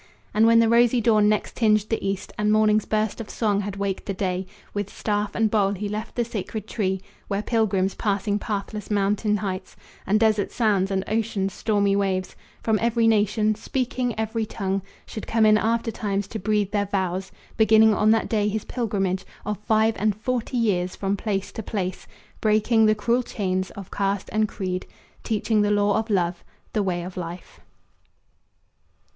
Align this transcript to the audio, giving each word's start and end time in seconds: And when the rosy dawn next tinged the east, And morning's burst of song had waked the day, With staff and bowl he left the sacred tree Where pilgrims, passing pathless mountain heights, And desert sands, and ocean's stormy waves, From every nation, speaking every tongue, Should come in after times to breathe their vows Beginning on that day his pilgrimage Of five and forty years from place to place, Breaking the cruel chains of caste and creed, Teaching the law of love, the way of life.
And 0.33 0.47
when 0.47 0.57
the 0.57 0.67
rosy 0.67 0.99
dawn 0.99 1.29
next 1.29 1.55
tinged 1.55 1.81
the 1.89 2.03
east, 2.03 2.33
And 2.35 2.51
morning's 2.51 2.85
burst 2.85 3.21
of 3.21 3.29
song 3.29 3.61
had 3.61 3.75
waked 3.75 4.07
the 4.07 4.15
day, 4.15 4.47
With 4.73 4.89
staff 4.89 5.35
and 5.35 5.51
bowl 5.51 5.73
he 5.73 5.87
left 5.87 6.15
the 6.15 6.25
sacred 6.25 6.65
tree 6.67 7.03
Where 7.27 7.43
pilgrims, 7.43 7.93
passing 7.93 8.39
pathless 8.39 8.89
mountain 8.89 9.37
heights, 9.37 9.75
And 10.07 10.19
desert 10.19 10.51
sands, 10.51 10.89
and 10.89 11.03
ocean's 11.07 11.53
stormy 11.53 11.95
waves, 11.95 12.35
From 12.63 12.79
every 12.81 13.05
nation, 13.05 13.53
speaking 13.53 14.17
every 14.19 14.43
tongue, 14.43 14.81
Should 15.05 15.27
come 15.27 15.45
in 15.45 15.55
after 15.55 15.91
times 15.91 16.27
to 16.29 16.39
breathe 16.39 16.71
their 16.71 16.87
vows 16.87 17.31
Beginning 17.55 17.93
on 17.93 18.09
that 18.09 18.27
day 18.27 18.47
his 18.47 18.65
pilgrimage 18.65 19.23
Of 19.45 19.59
five 19.59 19.95
and 19.99 20.15
forty 20.15 20.57
years 20.57 20.95
from 20.95 21.15
place 21.15 21.51
to 21.51 21.61
place, 21.61 22.07
Breaking 22.41 22.87
the 22.87 22.95
cruel 22.95 23.21
chains 23.21 23.69
of 23.77 23.91
caste 23.91 24.31
and 24.33 24.47
creed, 24.47 24.87
Teaching 25.21 25.61
the 25.61 25.69
law 25.69 25.99
of 25.99 26.09
love, 26.09 26.43
the 26.73 26.81
way 26.81 27.03
of 27.03 27.17
life. 27.17 27.59